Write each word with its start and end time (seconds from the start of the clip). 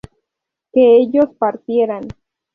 que 0.73 0.95
ellos 0.95 1.25
partieran 1.37 2.07